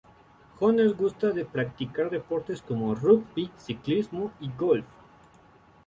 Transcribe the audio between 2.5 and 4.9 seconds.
como rugby, ciclismo y golf.